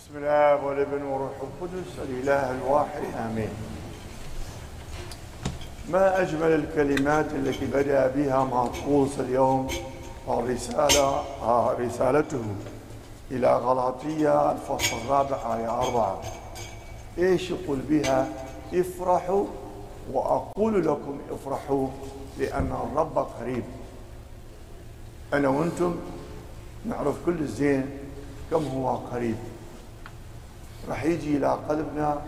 بسم 0.00 0.16
الله 0.16 0.64
والابن 0.64 1.02
والروح 1.02 1.30
القدس 1.42 1.98
الإله 2.08 2.50
الواحد 2.50 3.02
آمين. 3.18 3.48
ما 5.90 6.20
أجمل 6.22 6.52
الكلمات 6.52 7.32
التي 7.32 7.66
بدأ 7.66 8.06
بها 8.06 8.44
مارقوس 8.44 9.20
اليوم 9.20 9.68
الرسالة 10.28 11.22
آه، 11.42 11.76
رسالته 11.78 12.42
إلى 13.30 13.56
غلاطية 13.56 14.52
الفصل 14.52 14.96
الرابع 15.04 15.56
آية 15.56 15.80
أربعة. 15.80 16.20
إيش 17.18 17.50
يقول 17.50 17.78
بها؟ 17.78 18.28
افرحوا 18.74 19.44
وأقول 20.12 20.86
لكم 20.86 21.18
افرحوا 21.30 21.88
لأن 22.38 22.72
الرب 22.92 23.18
قريب. 23.18 23.64
أنا 25.34 25.48
وأنتم 25.48 25.96
نعرف 26.86 27.14
كل 27.26 27.38
الزين 27.38 27.90
كم 28.50 28.66
هو 28.66 28.96
قريب. 28.96 29.36
راح 30.89 31.03
يجي 31.03 31.37
الى 31.37 31.59
قلبنا 31.69 32.21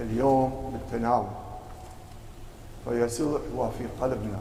اليوم 0.00 0.72
بالتناول 0.72 1.26
فيسوع 2.84 3.40
هو 3.56 3.70
في 3.70 3.84
قلبنا 4.00 4.38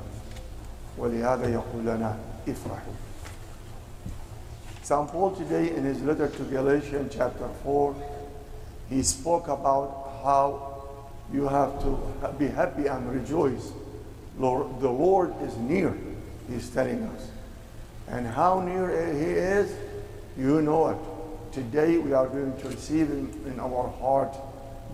ولهذا 0.98 1.50
يقول 1.50 1.82
لنا 1.82 2.16
افرحوا 2.48 2.94
St. 4.84 5.08
Paul 5.12 5.32
today 5.32 5.76
in 5.76 5.84
his 5.86 6.02
letter 6.02 6.28
to 6.28 6.44
Galatians 6.44 7.14
chapter 7.16 7.48
4 7.64 7.96
he 8.90 9.04
spoke 9.04 9.48
about 9.48 10.20
how 10.24 10.84
you 11.32 11.48
have 11.48 11.80
to 11.84 12.00
be 12.40 12.48
happy 12.48 12.88
and 12.88 13.10
rejoice 13.12 13.72
Lord, 14.40 14.82
the 14.82 14.90
Lord 14.90 15.34
is 15.44 15.56
near 15.58 15.96
he's 16.50 16.70
telling 16.70 17.04
us 17.04 17.28
and 18.08 18.28
how 18.28 18.60
near 18.62 18.90
he 19.14 19.32
is 19.32 19.72
you 20.38 20.62
know 20.62 20.90
it 20.90 20.98
Today 21.56 21.98
we 21.98 22.14
are 22.14 22.28
going 22.28 22.56
to 22.62 22.68
receive 22.70 23.08
him 23.08 23.30
in 23.46 23.60
our 23.60 23.90
heart 24.00 24.36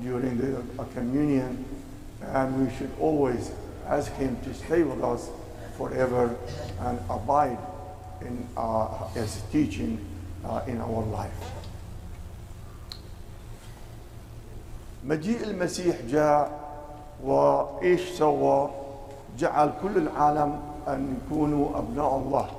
during 0.02 0.38
the 0.38 0.57
uh, 0.57 0.85
communion, 0.93 1.66
and 2.22 2.66
we 2.66 2.75
should 2.75 2.91
always 3.00 3.52
ask 3.88 4.11
him 4.13 4.38
to 4.44 4.53
stay 4.53 4.83
with 4.83 5.03
us 5.03 5.30
forever 5.77 6.36
and 6.81 7.00
abide 7.09 7.58
in 8.22 8.47
uh, 8.58 9.08
his 9.09 9.41
teaching 9.52 10.00
uh, 10.45 10.61
in 10.67 10.81
our 10.81 11.03
life. 11.05 11.31
مجيء 15.05 15.44
المسيح 15.44 15.95
جاء 16.09 16.52
وايش 17.23 18.02
سوى؟ 18.17 18.69
جعل 19.39 19.72
كل 19.81 19.97
العالم 19.97 20.59
ان 20.88 21.17
يكونوا 21.17 21.77
ابناء 21.77 22.17
الله. 22.17 22.50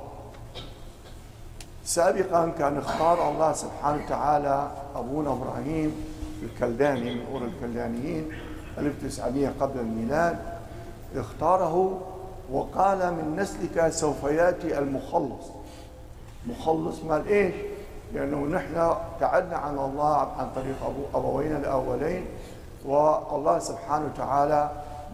سابقا 1.84 2.52
كان 2.58 2.76
اختار 2.76 3.28
الله 3.28 3.52
سبحانه 3.52 4.04
وتعالى 4.04 4.70
أبونا 4.96 5.32
إبراهيم 5.32 5.94
الكلداني 6.42 7.14
من 7.14 7.26
أور 7.32 7.42
الكلدانيين 7.42 8.28
1900 8.78 9.48
قبل 9.60 9.80
الميلاد 9.80 10.38
اختاره 11.16 12.00
وقال 12.52 12.98
من 12.98 13.36
نسلك 13.36 13.88
سوف 13.88 14.24
يأتي 14.24 14.78
المخلص 14.78 15.46
مخلص 16.46 17.02
مال 17.04 17.28
إيش؟ 17.28 17.54
لأنه 18.14 18.46
نحن 18.46 18.76
ابتعدنا 18.76 19.56
عن 19.56 19.78
الله 19.78 20.16
عن 20.16 20.48
طريق 20.56 20.76
أبو 20.84 21.18
أبوينا 21.18 21.58
الأولين 21.58 22.24
والله 22.84 23.58
سبحانه 23.58 24.04
وتعالى 24.14 24.70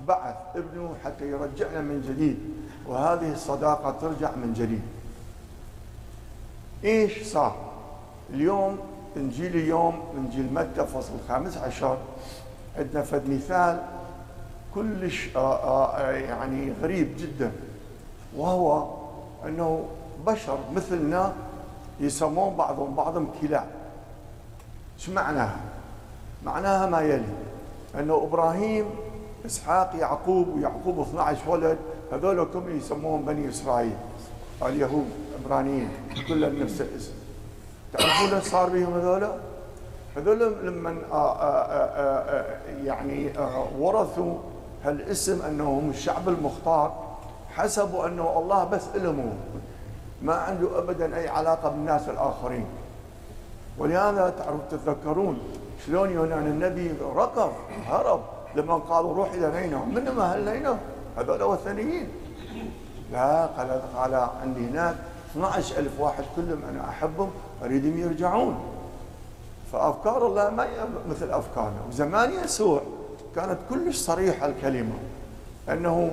بعث 0.08 0.34
ابنه 0.56 0.94
حتى 1.04 1.30
يرجعنا 1.30 1.80
من 1.80 2.02
جديد 2.08 2.38
وهذه 2.86 3.32
الصداقة 3.32 3.90
ترجع 3.90 4.30
من 4.36 4.52
جديد 4.52 4.82
إيش 6.84 7.22
صار؟ 7.22 7.56
اليوم 8.34 8.78
إنجيل 9.16 9.56
اليوم 9.56 10.02
إنجيل 10.16 10.54
متى 10.54 10.86
فصل 10.86 11.12
الخامس 11.24 11.56
عشر 11.56 11.98
عندنا 12.78 13.02
فد 13.02 13.30
مثال 13.30 13.82
كلش 14.74 15.36
آآ 15.36 15.40
آآ 15.40 16.12
يعني 16.12 16.72
غريب 16.82 17.16
جدا 17.18 17.52
وهو 18.36 18.86
أنه 19.46 19.84
بشر 20.26 20.58
مثلنا 20.74 21.32
يسمون 22.00 22.54
بعضهم 22.54 22.94
بعضهم 22.94 23.28
كلاب 23.40 23.66
شو 24.98 25.12
معناها؟ 25.12 25.56
معناها 26.44 26.86
ما 26.86 27.00
يلي 27.00 27.34
أنه 27.98 28.14
إبراهيم 28.14 28.84
إسحاق 29.46 29.92
يعقوب 29.98 30.48
ويعقوب 30.48 31.00
12 31.00 31.50
ولد 31.50 31.78
هذول 32.12 32.44
كلهم 32.52 32.76
يسمون 32.76 33.22
بني 33.22 33.48
إسرائيل 33.48 33.96
اليهود 34.62 35.10
عبرانيين 35.44 35.88
كلهم 36.28 36.62
نفس 36.62 36.80
الاسم. 36.80 37.12
تعرفون 37.92 38.40
صار 38.40 38.68
بهم 38.68 38.94
هذول؟ 38.94 39.28
هذول 40.16 40.66
لما 40.66 40.96
يعني 42.84 43.32
ورثوا 43.78 44.38
هالاسم 44.84 45.42
أنهم 45.42 45.90
الشعب 45.90 46.28
المختار 46.28 47.06
حسبوا 47.56 48.06
أنه 48.06 48.38
الله 48.38 48.64
بس 48.64 48.84
لهم 48.94 49.32
ما 50.22 50.34
عنده 50.34 50.78
ابدا 50.78 51.16
أي 51.16 51.28
علاقة 51.28 51.68
بالناس 51.68 52.08
الآخرين. 52.08 52.66
ولهذا 53.78 54.34
تعرف 54.38 54.60
تتذكرون 54.70 55.38
شلون 55.86 56.10
يونان 56.10 56.46
النبي 56.46 56.94
ركض 57.14 57.52
هرب 57.88 58.20
لما 58.54 58.74
قالوا 58.74 59.14
روح 59.14 59.32
إلى 59.32 59.60
نينوى 59.60 59.86
من 59.86 60.12
ما 60.16 60.34
هل 60.34 60.76
هذول 61.18 61.42
وثنيين 61.42 62.08
لا 63.12 63.46
قال 63.46 63.82
قال 63.96 64.14
عندي 64.14 64.66
هناك 64.68 64.94
12 65.32 65.78
ألف 65.78 66.00
واحد 66.00 66.24
كلهم 66.36 66.62
أنا 66.70 66.88
أحبهم 66.88 67.30
أريدهم 67.64 67.98
يرجعون. 67.98 68.58
فأفكار 69.72 70.26
الله 70.26 70.50
ما 70.50 70.66
مثل 71.10 71.30
أفكارنا. 71.30 71.80
وزمان 71.88 72.32
يسوع 72.44 72.82
كانت 73.34 73.58
كلش 73.70 73.96
صريحة 73.96 74.46
الكلمة. 74.46 74.94
أنه 75.68 76.10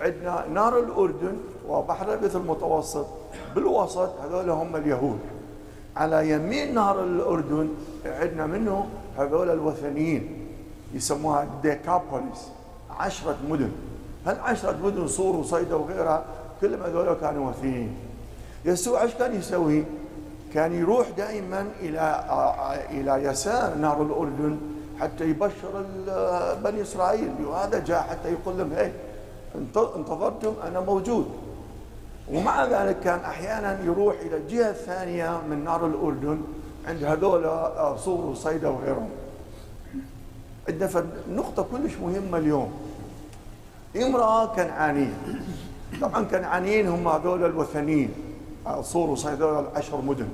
عندنا 0.00 0.44
نار 0.52 0.78
الأردن 0.78 1.36
وبحر 1.68 2.06
الأبيض 2.08 2.36
المتوسط 2.36 3.06
بالوسط 3.54 4.10
هذول 4.20 4.50
هم 4.50 4.76
اليهود. 4.76 5.18
على 5.96 6.30
يمين 6.30 6.74
نهر 6.74 7.04
الأردن 7.04 7.68
عندنا 8.06 8.46
منه 8.46 8.86
هذول 9.18 9.50
الوثنيين 9.50 10.46
يسموها 10.94 11.46
ديكابوليس. 11.62 12.48
عشرة 12.98 13.36
مدن. 13.48 13.70
هالعشرة 14.26 14.76
مدن 14.84 15.06
صور 15.06 15.36
وصيدا 15.36 15.74
وغيرها؟ 15.74 16.24
كلهم 16.60 16.82
هذول 16.82 17.14
كانوا 17.14 17.50
وثنيين. 17.50 17.96
يسوع 18.64 19.02
إيش 19.02 19.14
كان 19.14 19.34
يسوي؟ 19.34 19.84
كان 20.54 20.72
يروح 20.72 21.08
دائما 21.16 21.66
إلى 21.80 22.24
إلى 22.90 23.24
يسار 23.24 23.74
نهر 23.74 24.02
الأردن 24.02 24.58
حتى 25.00 25.24
يبشر 25.24 25.84
بني 26.64 26.82
إسرائيل. 26.82 27.32
وهذا 27.46 27.78
جاء 27.78 28.02
حتى 28.02 28.32
يقول 28.32 28.58
لهم 28.58 28.72
هي 28.72 28.92
انتظرتم 29.96 30.54
أنا 30.68 30.80
موجود. 30.80 31.30
ومع 32.32 32.64
ذلك 32.64 33.00
كان 33.00 33.18
أحيانا 33.18 33.80
يروح 33.84 34.14
إلى 34.20 34.36
الجهه 34.36 34.70
الثانية 34.70 35.40
من 35.50 35.64
نهر 35.64 35.86
الأردن 35.86 36.40
عند 36.88 37.04
هذول 37.04 37.42
صور 37.98 38.26
وصيدا 38.26 38.68
وغيرهم. 38.68 39.08
عندنا 40.68 41.06
نقطة 41.30 41.62
كلش 41.62 41.92
مهمة 42.02 42.38
اليوم. 42.38 42.72
امرأة 43.96 44.46
كنعانية. 44.46 45.14
طبعا 46.00 46.24
كنعانيين 46.24 46.88
هم 46.88 47.08
هذول 47.08 47.44
الوثنيين. 47.44 48.10
صور 48.82 49.10
وصيدا 49.10 49.60
العشر 49.60 50.00
مدن. 50.00 50.28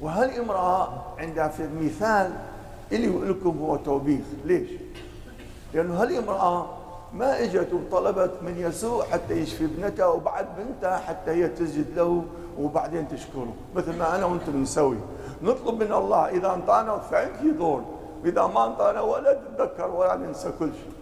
وهالامرأة 0.00 0.88
عندها 1.18 1.48
في 1.48 1.62
المثال 1.62 2.32
اللي 2.92 3.06
لكم 3.06 3.58
هو 3.58 3.76
توبيخ؟ 3.76 4.24
ليش؟ 4.44 4.70
لأنه 5.74 6.02
هالامرأة 6.02 6.66
ما 7.12 7.42
إجت 7.42 7.68
وطلبت 7.72 8.30
من 8.42 8.58
يسوع 8.58 9.04
حتى 9.04 9.34
يشفي 9.34 9.64
ابنتها 9.64 10.06
وبعد 10.06 10.46
بنتها 10.58 10.98
حتى 10.98 11.30
هي 11.30 11.48
تسجد 11.48 11.86
له 11.96 12.24
وبعدين 12.58 13.08
تشكره؟ 13.08 13.52
مثل 13.76 13.98
ما 13.98 14.16
أنا 14.16 14.24
وأنتم 14.24 14.62
نسوي 14.62 14.96
نطلب 15.42 15.82
من 15.82 15.92
الله 15.92 16.28
إذا 16.28 16.54
أنطانا 16.54 17.00
thank 17.10 17.32
you 17.42 17.52
Lord 17.52 17.84
واذا 18.24 18.46
ما 18.46 18.66
أنطانا 18.66 19.00
ولا 19.00 19.34
تتذكر 19.34 19.90
ولا 19.90 20.16
ننسى 20.16 20.52
كل 20.58 20.70
شيء. 20.72 20.92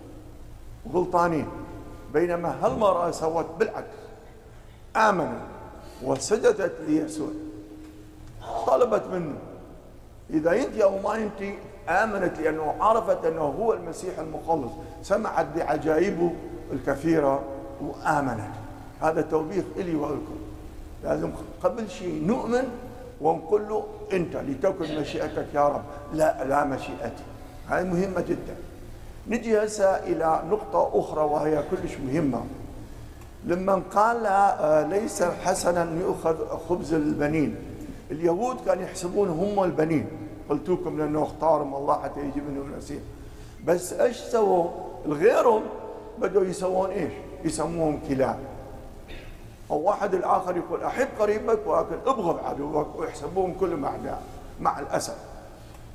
غلطانين 0.94 1.49
بينما 2.12 2.55
هالمرأة 2.62 3.11
سوت 3.11 3.47
بالعكس. 3.59 3.99
آمنت. 4.97 5.57
وسجدت 6.03 6.73
ليسوع. 6.89 7.31
طلبت 8.67 9.03
منه. 9.12 9.35
إذا 10.31 10.53
أنت 10.53 10.81
أو 10.81 10.99
ما 10.99 11.15
أنت 11.15 11.55
آمنت 11.89 12.41
لأنه 12.41 12.75
عرفت 12.81 13.25
أنه 13.25 13.41
هو 13.41 13.73
المسيح 13.73 14.19
المخلص. 14.19 14.73
سمعت 15.03 15.47
بعجائبه 15.56 16.33
الكثيرة 16.73 17.43
وآمنت. 17.81 18.55
هذا 19.03 19.21
توبيخ 19.21 19.65
إلي 19.77 19.97
ولكم 19.97 20.37
لازم 21.05 21.31
قبل 21.62 21.91
شيء 21.91 22.25
نؤمن 22.27 22.69
ونقول 23.21 23.69
له 23.69 23.85
أنت 24.12 24.37
لتكن 24.37 25.01
مشيئتك 25.01 25.47
يا 25.55 25.69
رب. 25.69 25.83
لا 26.12 26.44
لا 26.44 26.65
مشيئتي. 26.65 27.25
هذه 27.69 27.85
مهمة 27.85 28.21
جدا. 28.21 28.56
نجي 29.29 29.65
هسه 29.65 29.97
إلى 29.97 30.43
نقطة 30.51 31.01
أخرى 31.01 31.25
وهي 31.25 31.62
كلش 31.71 31.97
مهمة. 31.97 32.44
لما 33.44 33.82
قال 33.94 34.23
ليس 34.90 35.23
حسنا 35.23 36.00
يؤخذ 36.00 36.58
خبز 36.69 36.94
البنين. 36.94 37.56
اليهود 38.11 38.56
كانوا 38.67 38.82
يحسبون 38.82 39.29
هم 39.29 39.64
البنين. 39.64 40.06
قلتوكم 40.50 40.99
لأنه 40.99 41.23
اختارهم 41.23 41.75
الله 41.75 42.02
حتى 42.02 42.20
يجي 42.20 42.40
منهم 42.40 42.73
المسيح 42.73 43.02
بس 43.64 43.93
إيش 43.93 44.17
سووا؟ 44.17 44.70
الغيرهم 45.06 45.62
بدوا 46.19 46.44
يسوون 46.44 46.90
إيش؟ 46.90 47.12
يسموهم 47.44 48.00
كلاب. 48.08 48.38
أو 49.70 49.81
واحد 49.81 50.14
الآخر 50.14 50.56
يقول 50.56 50.82
أحب 50.82 51.08
قريبك 51.19 51.67
ولكن 51.67 51.96
أبغض 52.06 52.44
عدوك 52.44 52.88
ويحسبوهم 52.99 53.55
كلهم 53.61 53.84
أعداء 53.84 54.23
مع 54.61 54.79
الأسف. 54.79 55.17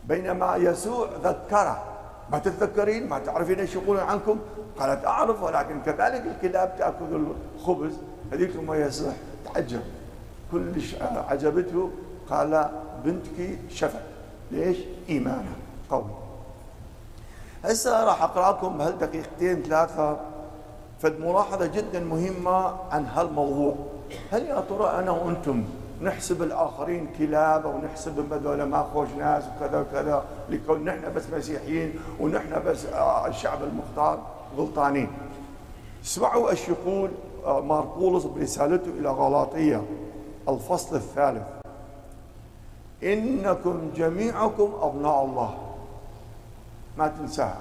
بينما 0.08 0.56
يسوع 0.56 1.08
ذكره. 1.24 1.84
ما 2.32 2.40
تتذكرين؟ 2.40 3.10
ما 3.10 3.20
تعرفين 3.20 3.60
إيش 3.60 3.76
يقولون 3.76 4.04
عنكم؟ 4.04 4.40
قالت 4.80 5.06
أعرف 5.06 5.44
ولكن 5.44 5.82
كذلك 5.82 6.24
الكلاب 6.36 6.76
تأكل 6.78 7.26
الخبز. 7.56 7.94
هذيك 8.32 8.56
ما 8.56 8.76
يصح 8.76 9.14
تعجب. 9.54 9.82
كلش 10.52 10.96
عجبته. 11.30 11.92
قال 12.30 12.70
بنتك 13.06 13.60
شفت. 13.70 14.02
ليش؟ 14.52 14.78
إيمانها. 15.10 15.56
قوي. 15.90 16.06
هسه 17.64 18.04
راح 18.04 18.24
اقرا 18.24 18.52
لكم 18.52 18.82
هالدقيقتين 18.82 19.64
ثلاثة 19.64 20.20
فد 21.00 21.20
ملاحظة 21.20 21.66
جدا 21.66 22.00
مهمة 22.00 22.76
عن 22.92 23.06
هالموضوع. 23.06 23.76
هل 24.32 24.46
يا 24.46 24.64
ترى 24.70 25.00
أنا 25.00 25.12
وأنتم 25.12 25.64
نحسب 26.02 26.42
الآخرين 26.42 27.08
كلاب 27.18 27.66
أو 27.66 27.78
نحسب 27.78 28.34
هذول 28.34 28.64
ما 28.64 28.84
خوش 28.94 29.08
ناس 29.18 29.44
وكذا 29.56 29.80
وكذا 29.80 30.26
لكون 30.50 30.86
نحن 30.86 31.14
بس 31.16 31.24
مسيحيين 31.34 31.94
ونحن 32.20 32.64
بس 32.66 32.86
آه، 32.86 33.28
الشعب 33.28 33.64
المختار 33.64 34.20
غلطانين. 34.58 35.08
اسمعوا 36.04 36.50
إيش 36.50 36.70
يقول 36.70 37.10
آه، 37.46 37.62
ماركولوس 37.62 38.24
برسالته 38.24 38.90
إلى 39.00 39.10
غلاطية 39.10 39.84
الفصل 40.50 40.96
الثالث. 40.96 41.44
إنكم 43.04 43.92
جميعكم 43.96 44.74
أبناء 44.82 45.26
الله. 45.26 45.58
ما 46.98 47.08
تنساها. 47.08 47.60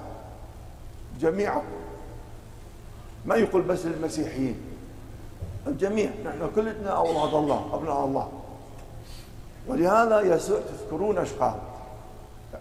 جميعكم. 1.21 1.63
ما 3.25 3.35
يقول 3.35 3.61
بس 3.61 3.85
للمسيحيين. 3.85 4.55
الجميع. 5.67 6.09
نحن 6.25 6.49
كلنا 6.55 6.89
أولاد 6.89 7.33
الله 7.33 7.69
أبناء 7.73 8.05
الله. 8.05 8.31
ولهذا 9.67 10.21
يسوع 10.21 10.59
تذكرون 10.59 11.17
إيش 11.17 11.33
قال؟ 11.33 11.55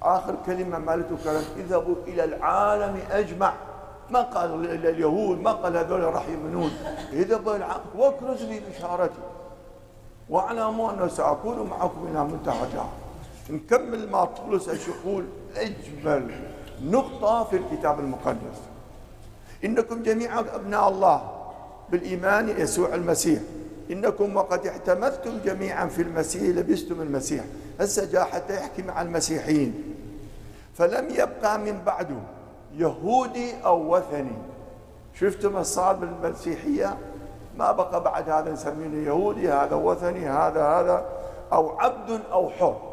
آخر 0.02 0.34
كلمة 0.46 0.78
مالته 0.78 1.16
كانت 1.24 1.44
اذهبوا 1.56 1.94
إلى 2.06 2.24
العالم 2.24 2.98
أجمع. 3.10 3.52
ما 4.10 4.22
قال 4.22 4.70
اليهود 4.86 5.40
ما 5.40 5.52
قال 5.52 5.76
هذول 5.76 6.02
راح 6.02 6.28
يؤمنون. 6.28 6.70
اذهبوا 7.12 7.56
العالم 7.56 7.82
واكرزوا 7.96 8.48
لي 8.48 8.60
بشارتي. 8.60 9.22
واعلموا 10.30 10.92
أنه 10.92 11.08
سأكون 11.08 11.70
معكم 11.70 12.06
إلى 12.12 12.24
منتهى 12.24 12.62
الدهر 12.62 12.88
نكمل 13.50 14.10
ما 14.10 14.24
بولس 14.24 14.68
إيش 14.68 14.88
يقول؟ 14.88 15.24
أجمل 15.56 16.30
نقطة 16.82 17.44
في 17.44 17.56
الكتاب 17.56 18.00
المقدس. 18.00 18.58
إنكم 19.64 20.02
جميعا 20.02 20.40
أبناء 20.40 20.88
الله. 20.88 21.41
بالإيمان 21.92 22.48
يسوع 22.48 22.94
المسيح. 22.94 23.40
إنكم 23.90 24.36
وقد 24.36 24.66
اعتمدتم 24.66 25.38
جميعا 25.44 25.86
في 25.86 26.02
المسيح 26.02 26.42
لبستم 26.42 27.00
المسيح. 27.00 27.44
هسه 27.80 28.12
جاء 28.12 28.24
حتى 28.24 28.54
يحكي 28.54 28.82
مع 28.82 29.02
المسيحيين. 29.02 29.94
فلم 30.74 31.10
يبقى 31.10 31.58
من 31.58 31.78
بعده 31.86 32.16
يهودي 32.76 33.52
أو 33.64 33.96
وثني. 33.96 34.32
شفتم 35.14 35.56
الصار 35.56 35.94
بالمسيحية؟ 35.94 36.98
ما 37.58 37.72
بقى 37.72 38.02
بعد 38.04 38.30
هذا 38.30 38.52
نسميه 38.52 39.06
يهودي 39.06 39.48
هذا 39.48 39.74
وثني 39.74 40.26
هذا 40.26 40.64
هذا 40.64 41.06
أو 41.52 41.78
عبد 41.78 42.20
أو 42.32 42.50
حر 42.50 42.92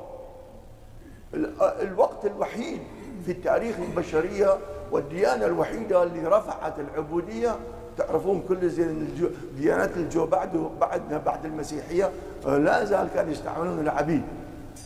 الوقت 1.82 2.26
الوحيد 2.26 2.80
في 3.26 3.32
التاريخ 3.32 3.76
البشرية 3.80 4.58
والديانة 4.92 5.46
الوحيدة 5.46 6.04
اللي 6.04 6.28
رفعت 6.28 6.74
العبودية 6.80 7.56
تعرفون 8.00 8.44
كل 8.48 8.70
زين 8.70 9.16
ديانات 9.58 9.98
الجو 9.98 10.26
بعد 10.26 10.70
بعدنا 10.80 11.18
بعد 11.18 11.46
المسيحية 11.46 12.12
آه، 12.48 12.58
لا 12.58 12.86
زال 12.86 13.10
كانوا 13.14 13.32
يستعملون 13.32 13.80
العبيد. 13.80 14.24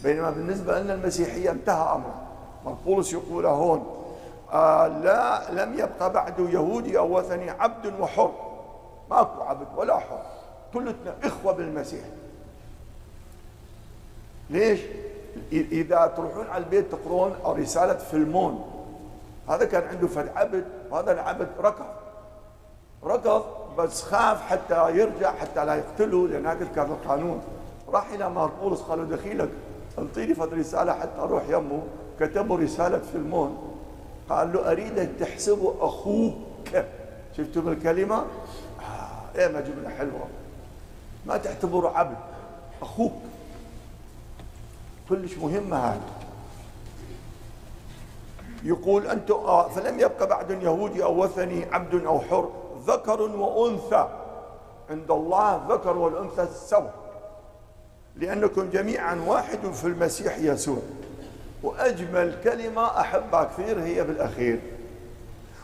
بينما 0.03 0.29
بالنسبة 0.29 0.79
لنا 0.79 0.93
المسيحية 0.93 1.51
انتهى 1.51 1.95
امره 1.95 2.23
بولس 2.85 3.13
يقول 3.13 3.45
هون 3.45 3.85
آه 4.51 4.87
لا 4.87 5.51
لم 5.51 5.73
يبقى 5.73 6.13
بعده 6.13 6.49
يهودي 6.49 6.97
أو 6.97 7.17
وثني 7.17 7.49
عبد 7.49 7.93
وحر. 7.99 8.31
ماكو 9.09 9.41
عبد 9.41 9.67
ولا 9.77 9.99
حر. 9.99 10.21
كلنا 10.73 10.93
إخوة 11.23 11.53
بالمسيح. 11.53 12.03
ليش؟ 14.49 14.79
إذا 15.51 16.13
تروحون 16.17 16.47
على 16.47 16.63
البيت 16.63 16.91
تقرون 16.91 17.33
رسالة 17.45 17.93
فيلمون. 17.93 18.65
هذا 19.49 19.65
كان 19.65 19.83
عنده 19.87 20.07
فد 20.07 20.27
عبد 20.35 20.65
وهذا 20.91 21.11
العبد 21.11 21.47
ركض. 21.59 21.85
ركض 23.05 23.43
بس 23.77 24.03
خاف 24.03 24.41
حتى 24.41 24.97
يرجع 24.97 25.35
حتى 25.35 25.65
لا 25.65 25.75
يقتله 25.75 26.27
لأن 26.27 26.45
هذا 26.45 26.67
كان 26.75 26.85
القانون. 26.85 27.41
راح 27.89 28.09
إلى 28.09 28.29
ماربولس 28.29 28.81
قالوا 28.81 29.05
دخيلك 29.05 29.49
أنطيني 29.99 30.33
فد 30.33 30.53
رسالة 30.53 30.93
حتى 30.93 31.19
أروح 31.19 31.43
يمه. 31.49 31.81
كتبوا 32.19 32.57
رسالة 32.57 32.99
فيلمون 32.99 33.57
قال 34.29 34.53
له 34.53 34.71
اريدك 34.71 35.09
تحسبه 35.19 35.75
أخوك. 35.79 36.33
شفتوا 37.37 37.61
بالكلمة؟ 37.61 38.15
آه 38.15 39.39
إيه 39.39 39.47
ما 39.47 39.61
جمله 39.61 39.89
حلوة. 39.89 40.27
ما 41.25 41.37
تعتبره 41.37 41.97
عبد 41.97 42.17
أخوك. 42.81 43.13
كلش 45.09 45.37
مهمة 45.37 45.77
هذه. 45.77 46.01
يقول 48.63 49.07
أنتم 49.07 49.33
آه 49.33 49.69
فلم 49.69 49.99
يبقى 49.99 50.27
بعد 50.27 50.51
يهودي 50.51 51.03
أو 51.03 51.23
وثني 51.23 51.65
عبد 51.71 52.05
أو 52.05 52.19
حر. 52.19 52.49
ذكر 52.87 53.21
وأنثى. 53.21 54.07
عند 54.89 55.11
الله 55.11 55.65
ذكر 55.69 55.97
والأنثى 55.97 56.47
سوا 56.53 56.89
لأنكم 58.15 58.69
جميعا 58.69 59.23
واحد 59.27 59.59
في 59.73 59.87
المسيح 59.87 60.37
يسوع. 60.37 60.81
وأجمل 61.63 62.35
كلمة 62.43 62.99
أحبها 62.99 63.43
كثير 63.43 63.79
هي 63.81 64.03
بالأخير. 64.03 64.59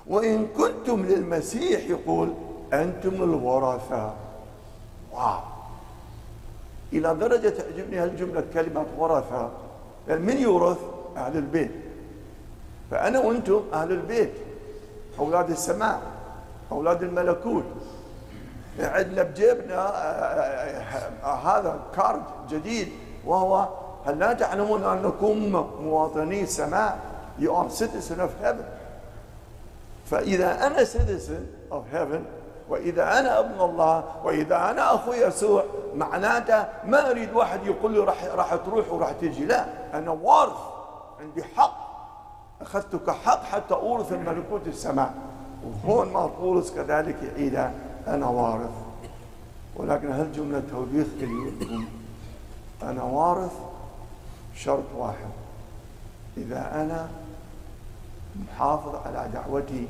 وإن 0.08 0.48
كنتم 0.48 1.06
للمسيح 1.06 1.90
يقول 1.90 2.34
أنتم 2.74 3.24
الورثة 3.24 4.14
واو. 5.14 5.40
إلى 6.94 7.16
درجة 7.16 7.50
تعجبني 7.50 7.98
هالجملة 7.98 8.44
كلمة 8.54 8.86
ورثة 8.98 9.50
يعني 10.08 10.22
من 10.22 10.38
يورث؟ 10.38 10.78
أهل 11.18 11.38
البيت. 11.38 11.72
فأنا 12.92 13.20
وأنتم 13.20 13.64
أهل 13.74 13.92
البيت. 13.92 14.34
أولاد 15.20 15.50
السماء. 15.50 16.02
أولاد 16.72 17.04
الملكوت. 17.04 17.64
عندنا 18.80 19.24
بجيبنا 19.24 19.76
آه، 19.76 19.90
آه، 19.90 21.10
آه، 21.24 21.36
هذا 21.36 21.80
كارد 21.96 22.24
جديد 22.50 22.92
وهو 23.26 23.68
هل 24.06 24.20
لا 24.20 24.34
تعلمون 24.34 24.84
أنكم 24.84 25.66
مواطني 25.82 26.44
السماء 26.44 27.00
you 27.40 27.52
are 27.52 27.70
citizen 27.70 28.20
of 28.20 28.44
heaven. 28.44 28.66
فإذا 30.06 30.68
أنا 30.68 30.84
citizen 30.86 31.72
of 31.72 31.96
heaven 31.96 32.22
وإذا 32.70 33.20
أنا 33.20 33.40
ابن 33.40 33.62
الله 33.62 34.04
وإذا 34.24 34.56
أنا 34.56 34.96
أخو 34.96 35.14
يسوع 35.14 35.64
معناته 35.96 36.66
ما 36.86 37.10
أريد 37.12 37.34
واحد 37.34 37.68
يقول 37.68 37.92
لي 37.92 38.00
راح 38.00 38.24
راح 38.26 38.56
تروح 38.56 38.92
وراح 38.92 39.12
تجي. 39.12 39.46
لا 39.46 39.66
أنا 39.94 40.12
وارث 40.12 40.58
عندي 41.20 41.44
حق. 41.44 41.90
أخذتك 42.62 43.10
حق 43.10 43.44
حتى 43.44 43.74
أورث 43.74 44.12
الملكوت 44.12 44.68
السماء. 44.68 45.14
وهون 45.64 46.14
ما 46.14 46.26
بولس 46.26 46.72
كذلك 46.72 47.16
يعيدها 47.24 47.74
أنا 48.08 48.28
وارث 48.28 48.72
ولكن 49.76 50.12
هالجملة 50.12 50.64
توبيخ 50.72 51.08
لي 51.20 51.52
أنا 52.84 53.04
وارث 53.04 53.52
شرط 54.56 54.84
واحد. 54.98 55.30
إذا 56.38 56.82
أنا 56.82 57.10
محافظ 58.36 58.96
على 59.06 59.30
دعوتي 59.34 59.88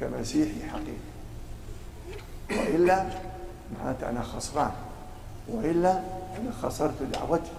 كمسيحي 0.00 0.68
حقيقي 0.68 1.10
وإلا 2.50 3.06
معناته 3.78 4.08
أنا 4.10 4.22
خسران 4.22 4.72
وإلا 5.48 5.92
أنا 6.38 6.52
خسرت 6.62 7.02
دعوتي 7.02 7.52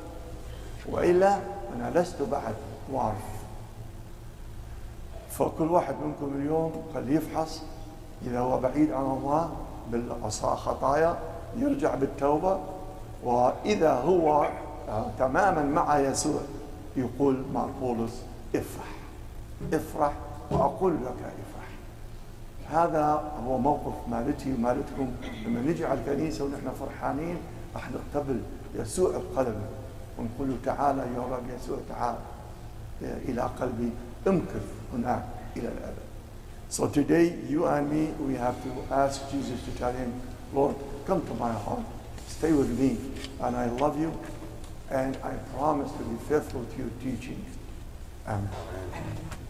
وإلا 0.89 1.39
أنا 1.75 1.99
لست 1.99 2.21
بعد 2.21 2.55
وارث 2.91 3.40
فكل 5.41 5.71
واحد 5.71 5.95
منكم 6.05 6.35
اليوم 6.35 6.71
خليه 6.93 7.15
يفحص 7.15 7.61
إذا 8.27 8.39
هو 8.39 8.59
بعيد 8.59 8.91
عن 8.91 9.05
الله 9.05 9.51
بالخطايا 9.91 11.19
يرجع 11.57 11.95
بالتوبة 11.95 12.59
وإذا 13.23 13.93
هو 13.93 14.47
آه، 14.89 15.05
تماما 15.19 15.63
مع 15.63 15.99
يسوع 15.99 16.39
يقول 16.95 17.43
مع 17.53 17.65
بولس 17.81 18.21
افرح 18.55 18.85
افرح 19.73 20.13
وأقول 20.51 20.93
لك 20.93 21.15
افرح. 21.17 21.67
هذا 22.71 23.33
هو 23.47 23.57
موقف 23.57 23.93
مالتي 24.11 24.53
ومالتكم. 24.53 25.11
لما 25.45 25.61
نجي 25.61 25.85
على 25.85 25.99
الكنيسة 25.99 26.45
ونحن 26.45 26.69
فرحانين 26.79 27.37
راح 27.75 27.89
نقتبل 27.91 28.41
يسوع 28.75 29.11
بقلبنا 29.11 29.69
ونقول 30.19 30.49
له 30.49 30.57
تعالى 30.65 31.01
يا 31.01 31.21
رب 31.21 31.43
يسوع 31.59 31.77
تعال 31.89 32.15
إلى 33.01 33.41
قلبي. 33.41 33.89
So 36.69 36.87
today, 36.87 37.37
you 37.47 37.65
and 37.65 37.91
me, 37.91 38.13
we 38.19 38.35
have 38.35 38.61
to 38.63 38.93
ask 38.93 39.29
Jesus 39.31 39.61
to 39.65 39.71
tell 39.71 39.91
him, 39.91 40.13
Lord, 40.53 40.75
come 41.05 41.25
to 41.27 41.33
my 41.33 41.51
heart, 41.51 41.83
stay 42.27 42.53
with 42.53 42.69
me, 42.79 42.97
and 43.41 43.55
I 43.55 43.65
love 43.71 43.99
you, 43.99 44.17
and 44.89 45.17
I 45.17 45.33
promise 45.55 45.91
to 45.91 46.03
be 46.03 46.17
faithful 46.29 46.63
to 46.65 46.77
your 46.77 46.91
teaching. 47.01 47.45
Amen. 48.27 49.31